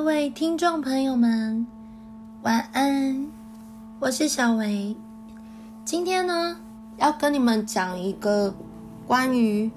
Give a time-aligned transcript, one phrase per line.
[0.00, 1.66] 各位听众朋友们，
[2.42, 3.30] 晚安！
[3.98, 4.96] 我是小维，
[5.84, 6.58] 今天呢
[6.96, 8.54] 要跟你们讲一个
[9.06, 9.70] 关于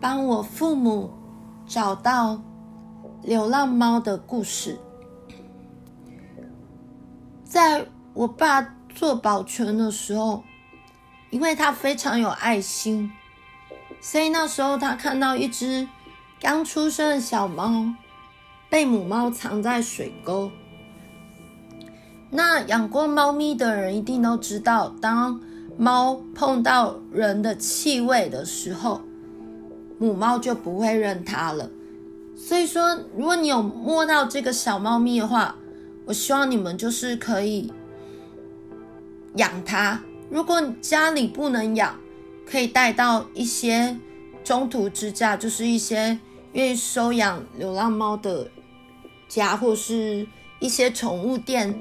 [0.00, 1.12] 帮我父母
[1.64, 2.42] 找到
[3.22, 4.80] 流浪猫的故事。
[7.44, 10.42] 在我爸做保全的时候，
[11.30, 13.12] 因为他非常有爱心，
[14.00, 15.86] 所以那时候他看到一只
[16.40, 17.94] 刚出生的小猫。
[18.70, 20.50] 被母猫藏在水沟。
[22.30, 25.40] 那养过猫咪的人一定都知道，当
[25.78, 29.00] 猫碰到人的气味的时候，
[29.98, 31.70] 母猫就不会认它了。
[32.36, 35.56] 所以说，如果你有摸到这个小猫咪的话，
[36.04, 37.72] 我希望你们就是可以
[39.36, 40.00] 养它。
[40.28, 41.98] 如果家里不能养，
[42.44, 43.96] 可以带到一些
[44.44, 46.18] 中途之家，就是一些
[46.52, 48.46] 愿意收养流浪猫的。
[49.28, 50.26] 家或是
[50.58, 51.78] 一些宠物店，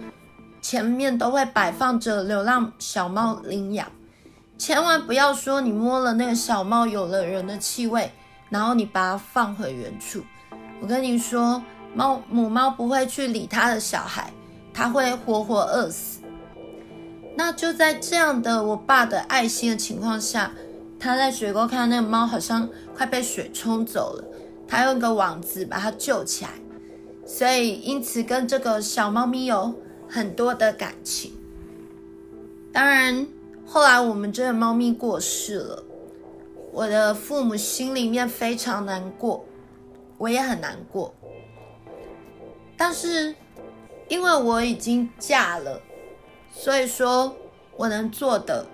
[0.61, 3.87] 前面都会摆放着流浪小猫领养。
[4.57, 8.11] 千万不要说你摸了那个小猫有了人的气味，
[8.49, 10.21] 然后你把它放回原处。
[10.81, 11.63] 我跟你说，
[11.95, 14.31] 猫母猫不会去理它的小孩，
[14.73, 16.19] 它会活活饿死。
[17.35, 20.51] 那就在这样的我爸的爱心的情况下，
[20.99, 24.23] 他在水沟看到那个猫好像快被水冲走了，
[24.67, 26.51] 他用一个网子把它救起来。
[27.27, 29.75] 所以，因此跟这个小猫咪有
[30.07, 31.33] 很多的感情。
[32.71, 33.27] 当然，
[33.65, 35.83] 后来我们这个猫咪过世了，
[36.71, 39.45] 我的父母心里面非常难过，
[40.17, 41.13] 我也很难过。
[42.77, 43.35] 但是，
[44.07, 45.81] 因为我已经嫁了，
[46.53, 47.35] 所以说
[47.75, 48.65] 我能做的，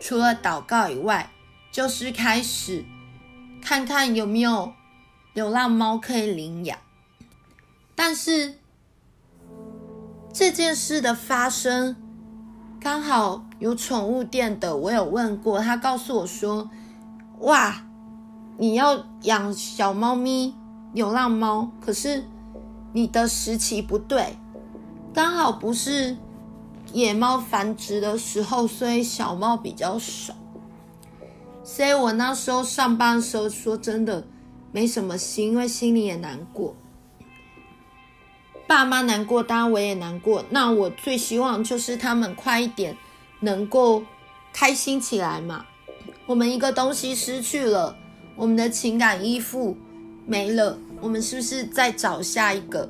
[0.00, 1.30] 除了祷告以外，
[1.70, 2.84] 就是开始
[3.60, 4.72] 看看有没有
[5.34, 6.78] 流浪猫可以领养。
[8.04, 8.54] 但是
[10.32, 11.94] 这件事的发生，
[12.80, 16.68] 刚好有宠物店的，我有问过，他告诉我说
[17.38, 17.86] ：“哇，
[18.58, 20.52] 你要养小猫咪、
[20.92, 22.24] 流浪猫，可是
[22.92, 24.36] 你的时期不对，
[25.14, 26.16] 刚好不是
[26.92, 30.34] 野猫繁殖的时候，所以小猫比较少。
[31.62, 34.24] 所以我那时候上班的时候，说真的
[34.72, 36.74] 没什么心，因为心里也难过。”
[38.66, 40.44] 爸妈难过，当然我也难过。
[40.50, 42.96] 那我最希望就是他们快一点
[43.40, 44.02] 能够
[44.52, 45.66] 开心起来嘛。
[46.24, 47.94] 我们一个东西失去了，
[48.34, 49.76] 我们的情感依附
[50.26, 52.88] 没了，我们是不是再找下一个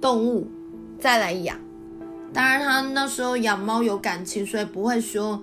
[0.00, 0.46] 动物
[1.00, 1.58] 再来养？
[2.34, 5.42] 当然，他那时候养猫有感情，所以不会说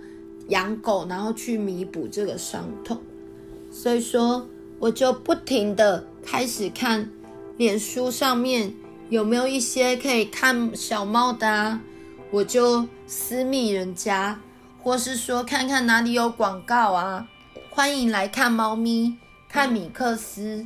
[0.50, 3.02] 养狗然后去弥补这个伤痛。
[3.72, 4.46] 所以说，
[4.78, 7.10] 我就不停的开始看
[7.58, 8.72] 脸书上面。
[9.10, 11.80] 有没有一些可以看小猫的啊？
[12.32, 14.40] 我就私密人家，
[14.82, 17.28] 或是说看看哪里有广告啊，
[17.70, 20.66] 欢迎来看猫咪，看米克斯。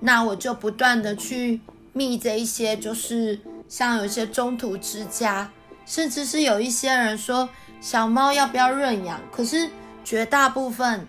[0.00, 1.60] 那我就不断的去
[1.92, 5.50] 密这一些，就是像有些中途之家，
[5.84, 7.48] 甚至是有一些人说
[7.80, 9.68] 小猫要不要认养，可是
[10.02, 11.06] 绝大部分，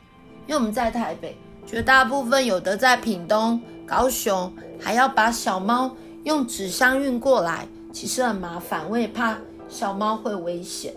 [0.48, 5.96] 因为我们在台北，绝大部分有的在屏东、高雄，还要把小猫。
[6.26, 9.38] 用纸箱运过来，其实很麻烦，我也怕
[9.70, 10.94] 小猫会危险，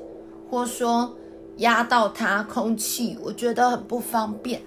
[0.50, 1.16] 或说
[1.58, 4.60] 压到它空气，我觉得很不方便。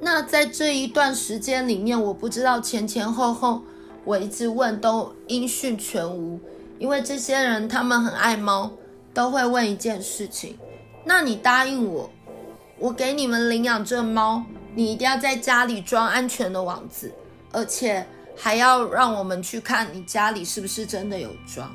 [0.00, 3.62] 那在这一段时间里面，我不知道前前后后，
[4.04, 6.38] 我一直问都音讯全无，
[6.78, 8.70] 因为这些人他们很爱猫，
[9.14, 10.56] 都会问一件事情：
[11.04, 12.10] 那你答应我，
[12.78, 14.44] 我给你们领养这猫，
[14.74, 17.12] 你一定要在家里装安全的网子，
[17.52, 18.06] 而且。
[18.36, 21.70] 还要让我们去看你家里是不是真的有装，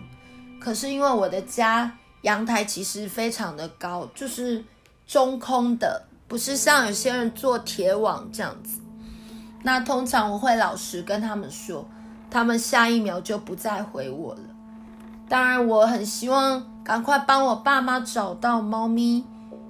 [0.59, 1.89] 可是因为我的家
[2.23, 4.61] 阳台其实非常的高，就是
[5.07, 8.81] 中空的，不是像有些人做铁网这样子。
[9.63, 11.87] 那通常我会老实跟他们说，
[12.29, 14.41] 他们下一秒就不再回我了。
[15.29, 19.23] 当然，我很希望赶快帮我爸妈找到猫咪。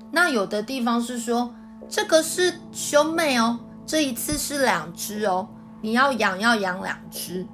[0.10, 1.54] 那有的地方是说
[1.90, 5.50] 这个是兄妹哦，这一次是两只哦。
[5.82, 7.48] 你要养要养两只，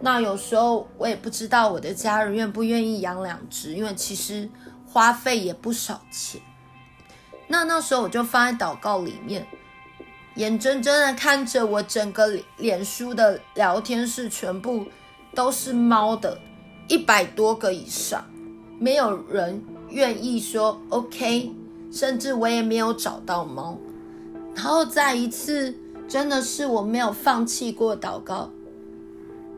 [0.00, 4.48] 那有时候我也不知道我的家人愿不愿意养两只，因为其实
[4.84, 6.40] 花费也不少钱。
[7.46, 9.46] 那那时候我就放在祷告里面，
[10.34, 14.86] 眼睁睁的看着我整个脸书的聊天室全部
[15.34, 16.38] 都是猫的，
[16.88, 18.24] 一百多个以上，
[18.78, 21.52] 没有人愿意说 OK，
[21.90, 23.78] 甚至我也没有找到猫，
[24.54, 25.74] 然后再一次。
[26.08, 28.50] 真的是我没有放弃过祷告，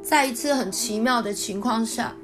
[0.02, 2.14] 在一次很奇妙的情况下，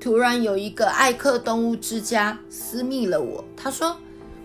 [0.00, 3.44] 突然有一个爱客动物之家私密了我。
[3.56, 3.96] 他说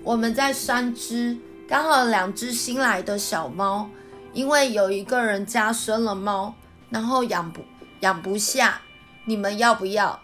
[0.04, 1.36] 我们在三只，
[1.68, 3.90] 刚好两只新来的小猫，
[4.32, 6.54] 因为有一个人家生了猫，
[6.92, 7.62] 然后养不
[8.02, 8.80] 养不下，
[9.26, 10.20] 你们要不要？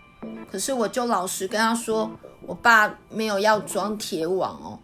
[0.52, 2.12] 可是我就老实跟他说，
[2.52, 4.78] 我爸没有要装铁网哦。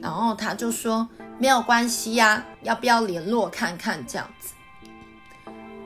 [0.00, 1.06] 然后他就说
[1.38, 4.54] 没有关系呀，要不要联络看看这样子？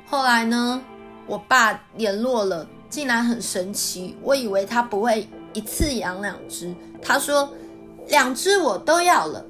[0.07, 0.81] 后来呢，
[1.27, 4.17] 我爸联络了，竟然很神奇。
[4.23, 7.53] 我以为他不会一次养两只，他说
[8.07, 9.45] 两只我都要了。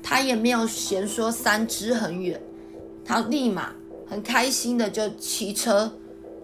[0.00, 2.40] 他也没有嫌说三只很远，
[3.04, 3.72] 他立马
[4.08, 5.92] 很开心的就骑车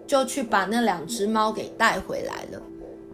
[0.05, 2.61] 就去把那两只猫给带回来了。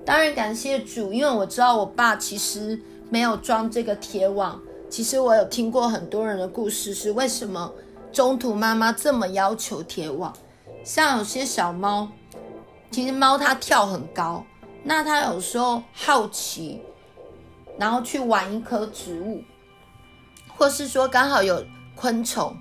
[0.06, 4.60] 当然感谢主，因为我知道我爸其实没有装这个铁网。
[4.90, 7.72] 其实我有听过很多人的故事，是为什么？
[8.12, 10.36] 中途妈妈这么要求铁网，
[10.84, 12.10] 像有些小猫，
[12.92, 14.44] 其实猫它跳很高，
[14.84, 16.82] 那它有时候好奇，
[17.78, 19.42] 然后去玩一棵植物，
[20.50, 21.64] 或是说刚好有
[21.96, 22.54] 昆虫，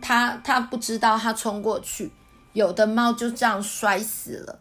[0.00, 2.10] 它它不知道它冲过去，
[2.54, 4.58] 有的猫就这样摔死了。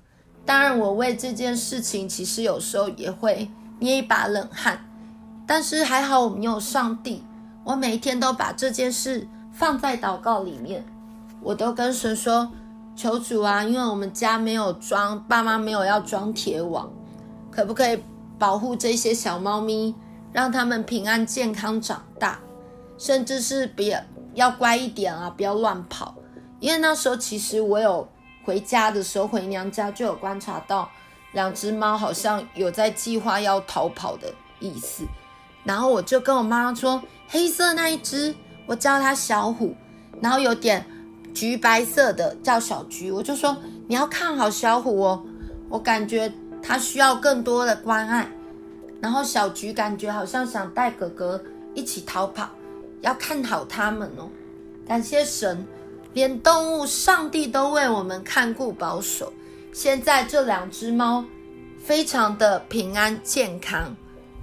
[0.47, 4.83] 当然，我为这件事情其实有时候也会捏一把冷汗，
[5.45, 7.23] 但是还好我们有上帝，
[7.63, 9.27] 我每一天都把这件事。
[9.51, 10.85] 放在祷告里面，
[11.41, 12.51] 我都跟神说
[12.95, 16.87] ：“求主啊，因为我们家没有装，爸妈没有要装铁网，
[17.49, 17.99] 可不可以
[18.37, 19.95] 保护这些小猫咪，
[20.31, 22.37] 让他们平安健康长大，
[22.99, 24.05] 甚至是别
[24.35, 26.13] 要乖一点啊，不要乱跑。
[26.59, 28.07] 因为那时候其实我有
[28.47, 30.89] 回家的时候，回娘家就有观察到
[31.33, 35.03] 两只猫好像有在计划要逃跑的意思，
[35.65, 38.33] 然后我就跟我妈妈说，黑色那一只。”
[38.67, 39.73] 我叫它小虎，
[40.21, 40.85] 然后有点
[41.33, 43.55] 橘白色的叫小橘，我就说
[43.87, 45.25] 你要看好小虎哦，
[45.69, 46.29] 我感觉
[46.61, 48.29] 它需要更多的关爱。
[49.01, 51.41] 然后小橘感觉好像想带哥哥
[51.73, 52.49] 一起逃跑，
[52.99, 54.27] 要看好他们哦。
[54.85, 55.65] 感谢神，
[56.17, 59.31] 连动物上帝都为我们看顾保守。
[59.71, 61.23] 现在这两只猫
[61.79, 63.95] 非常的平安健康，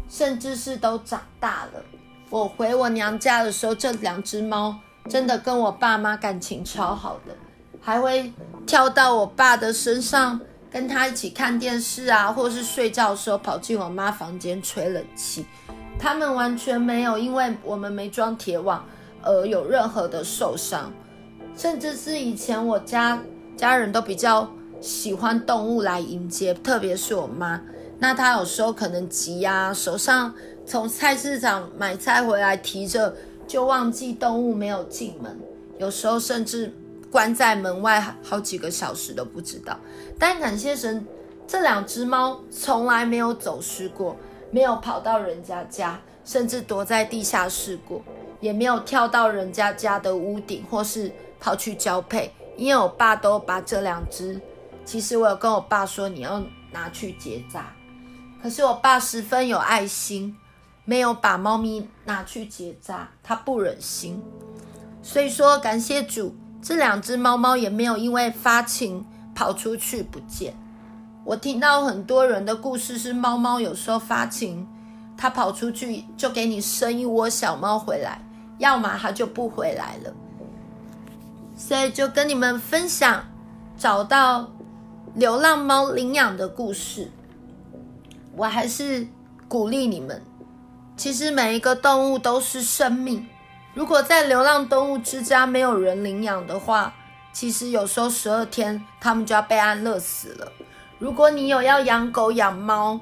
[0.08, 1.82] 甚至是都长大了。
[2.30, 4.78] 我回我娘家的时候，这两只猫
[5.08, 7.34] 真的跟我爸妈感情超好的，
[7.80, 8.32] 还会
[8.64, 10.40] 跳到我爸的身上，
[10.70, 15.44] 跟他一起看电视啊，或是睡觉的时候跑进我妈房间吹冷气。
[15.98, 18.86] 他们完全没有因为我们没装铁网
[19.24, 20.92] 而有任何的受伤，
[21.56, 23.22] 甚至是以前我家
[23.56, 27.60] 家人都比较喜欢动物来迎接，特别是我妈，
[27.98, 30.34] 那她有时候可能急呀、手上。
[30.66, 33.14] 从菜市场买菜回来，提着
[33.46, 35.38] 就忘记动物没有进门，
[35.76, 36.72] 有时候甚至
[37.10, 39.78] 关在门外好几个小时都不知道。
[40.18, 41.06] 但感谢神，
[41.46, 44.16] 这两只猫从来没有走失过，
[44.50, 48.02] 没有跑到人家家，甚至躲在地下室过，
[48.40, 52.32] 也没有跳到人家家的屋顶，或是跑去交配。
[52.56, 54.40] 因为我爸都把这两只，
[54.84, 56.42] 其实我有跟我爸说，你要
[56.72, 57.74] 拿去结扎，
[58.42, 60.36] 可是我爸十分有爱心。
[60.86, 64.22] 没有把猫咪拿去结扎，他不忍心。
[65.02, 69.02] 所以说，感谢主，这两只猫猫也没有因为发情
[69.34, 70.54] 跑出去不见。
[71.24, 74.68] 我听到很多人的故事是，猫猫有时候发情，
[75.16, 78.20] 它跑出去就给你生一窝小猫回来，
[78.58, 80.14] 要么它就不回来了。
[81.56, 83.24] 所以就跟你们分享
[83.76, 84.50] 找到
[85.14, 87.10] 流浪猫领养的故事。
[88.36, 89.06] 我还是
[89.46, 90.20] 鼓励你们。
[90.96, 93.26] 其实每一个动物都是生命。
[93.74, 96.94] 如果在流浪动物之家没有人领养的话，
[97.32, 100.52] 其实有时候十二天他们就要被安乐死了。
[101.00, 103.00] 如果你有要养狗养猫，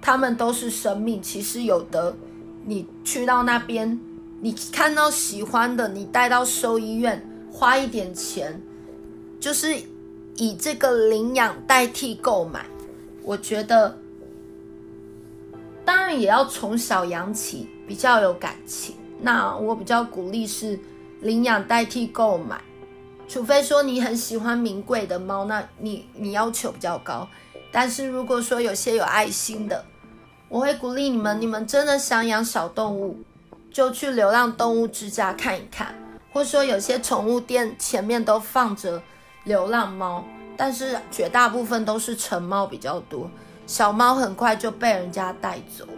[0.00, 1.20] 他们都是生命。
[1.20, 2.14] 其实有的，
[2.64, 3.98] 你去到那边，
[4.40, 7.24] 你看到喜欢的，你带到兽医院，
[7.62, 8.60] 花一点钱，
[9.38, 9.76] 就是
[10.34, 12.66] 以这个领养代替购买。
[13.22, 13.96] 我觉得。
[15.84, 18.96] 当然也要从小养起，比较有感情。
[19.20, 20.76] 那我比较鼓励是
[21.20, 22.60] 领养代替购买，
[23.28, 27.28] 除非说你很喜欢名贵的猫，那你你要求比较高。
[27.70, 29.84] 但是如果说有些有爱心的，
[30.48, 33.20] 我会鼓励你们，你们真的想养小动物，
[33.70, 35.94] 就去流浪动物之家看一看，
[36.32, 39.02] 或说有些宠物店前面都放着
[39.44, 40.24] 流浪猫，
[40.56, 43.30] 但是绝大部分都是成猫比较多。
[43.66, 45.92] 小猫很快就被人家带走了。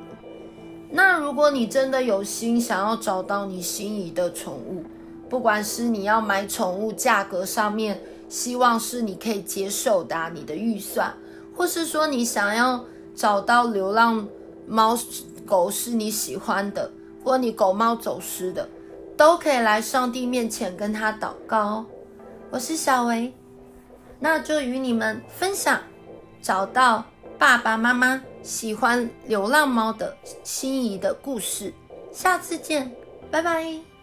[0.91, 4.85] 那如果你真的有心想要找到你心仪的宠物，
[5.29, 11.13] 不管是你要买宠物，价格上面希望是你可以接受的，你的预算，
[11.57, 14.29] 或是说你想要找到流浪
[14.69, 14.97] 猫
[15.45, 16.91] 狗是你喜欢的，
[17.25, 18.69] 或你狗猫走失的，
[19.17, 21.85] 都可以来上帝面前跟他祷告。
[22.51, 23.33] 我是小维，
[24.19, 25.81] 那就与你们分享
[26.43, 27.05] 找到
[27.39, 31.73] 爸爸妈妈喜欢流浪猫的心仪的故事。
[32.13, 32.91] 下次见，
[33.31, 33.94] 拜拜。